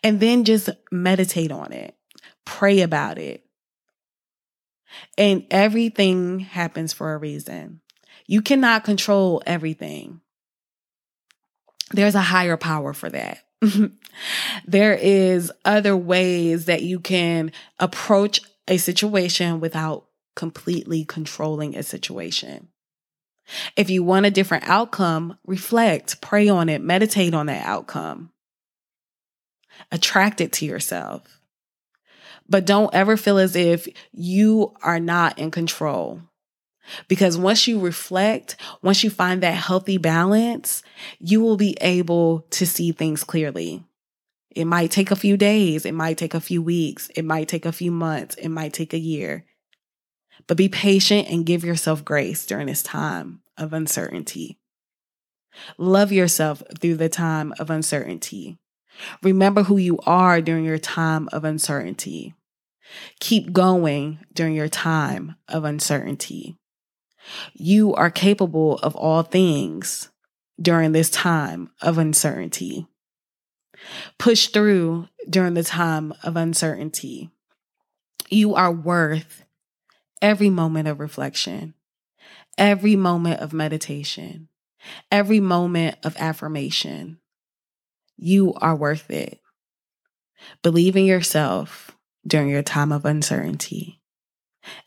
And 0.03 0.21
then 0.21 0.45
just 0.45 0.71
meditate 0.91 1.51
on 1.51 1.73
it. 1.73 1.95
Pray 2.45 2.81
about 2.81 3.19
it 3.19 3.48
and 5.17 5.47
everything 5.51 6.41
happens 6.41 6.93
for 6.93 7.13
a 7.13 7.19
reason. 7.19 7.81
You 8.27 8.43
cannot 8.43 8.85
control 8.85 9.43
everything. 9.47 10.21
there's 11.93 12.15
a 12.15 12.21
higher 12.21 12.59
power 12.59 12.93
for 12.93 13.09
that. 13.09 13.45
there 14.67 14.95
is 14.95 15.51
other 15.65 15.97
ways 15.97 16.67
that 16.67 16.83
you 16.83 17.01
can 17.01 17.51
approach 17.79 18.41
a 18.69 18.77
situation 18.77 19.59
without 19.59 20.07
completely 20.37 21.05
controlling 21.05 21.75
a 21.75 21.83
situation. 21.83 22.69
If 23.77 23.89
you 23.89 24.05
want 24.05 24.27
a 24.27 24.31
different 24.31 24.69
outcome, 24.69 25.39
reflect, 25.47 26.21
pray 26.21 26.49
on 26.49 26.69
it, 26.69 26.83
meditate 26.83 27.35
on 27.35 27.47
that 27.47 27.65
outcome. 27.65 28.31
Attract 29.91 30.41
it 30.41 30.53
to 30.55 30.67
yourself. 30.67 31.38
But 32.49 32.65
don't 32.65 32.95
ever 32.95 33.17
feel 33.17 33.39
as 33.39 33.55
if 33.57 33.87
you 34.13 34.75
are 34.83 35.01
not 35.01 35.39
in 35.39 35.51
control. 35.51 36.23
Because 37.07 37.37
once 37.37 37.69
you 37.69 37.79
reflect, 37.79 38.57
once 38.83 39.05
you 39.05 39.11
find 39.11 39.43
that 39.43 39.55
healthy 39.55 39.99
balance, 39.99 40.83
you 41.19 41.41
will 41.41 41.57
be 41.57 41.77
able 41.81 42.47
to 42.51 42.67
see 42.67 42.93
things 42.93 43.25
clearly. 43.25 43.85
It 44.51 44.65
might 44.65 44.91
take 44.91 45.11
a 45.11 45.17
few 45.17 45.37
days. 45.37 45.85
It 45.85 45.93
might 45.93 46.17
take 46.17 46.35
a 46.35 46.41
few 46.41 46.63
weeks. 46.63 47.11
It 47.15 47.25
might 47.25 47.49
take 47.49 47.67
a 47.67 47.73
few 47.73 47.91
months. 47.91 48.35
It 48.37 48.49
might 48.49 48.73
take 48.73 48.95
a 48.95 48.99
year. 48.99 49.45
But 50.47 50.57
be 50.57 50.69
patient 50.69 51.29
and 51.29 51.45
give 51.45 51.65
yourself 51.65 52.05
grace 52.05 52.47
during 52.47 52.67
this 52.67 52.83
time 52.83 53.43
of 53.57 53.73
uncertainty. 53.73 54.59
Love 55.77 56.13
yourself 56.13 56.63
through 56.81 56.97
the 56.97 57.09
time 57.09 57.53
of 57.59 57.71
uncertainty. 57.71 58.59
Remember 59.23 59.63
who 59.65 59.77
you 59.77 59.99
are 60.07 60.41
during 60.41 60.65
your 60.65 60.79
time 60.79 61.29
of 61.33 61.45
uncertainty. 61.45 62.35
Keep 63.21 63.53
going 63.53 64.21
during 64.33 64.55
your 64.55 64.69
time 64.69 65.37
of 65.49 65.65
uncertainty. 65.65 66.57
You 67.55 67.95
are 67.95 68.11
capable 68.11 68.79
of 68.79 68.97
all 68.97 69.23
things 69.23 70.09
during 70.61 70.93
this 70.93 71.11
time 71.11 71.71
of 71.83 71.99
uncertainty. 71.99 72.87
Push 74.19 74.49
through 74.49 75.09
during 75.29 75.55
the 75.55 75.63
time 75.63 76.13
of 76.23 76.37
uncertainty. 76.37 77.31
You 78.29 78.55
are 78.55 78.73
worth 78.73 79.45
every 80.21 80.51
moment 80.51 80.89
of 80.89 81.01
reflection, 81.01 81.75
every 82.57 82.97
moment 82.97 83.41
of 83.41 83.53
meditation, 83.53 84.49
every 85.11 85.41
moment 85.41 85.97
of 86.03 86.17
affirmation. 86.19 87.18
You 88.19 88.53
are 88.55 88.75
worth 88.75 89.11
it. 89.11 89.41
Believe 90.63 90.97
in 90.97 91.05
yourself 91.05 91.97
during 92.27 92.49
your 92.49 92.65
time 92.65 92.91
of 92.91 93.05
uncertainty. 93.05 94.03